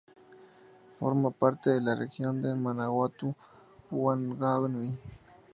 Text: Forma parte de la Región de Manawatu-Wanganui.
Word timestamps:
Forma 0.97 1.29
parte 1.29 1.69
de 1.69 1.79
la 1.79 1.93
Región 1.93 2.41
de 2.41 2.55
Manawatu-Wanganui. 2.55 4.97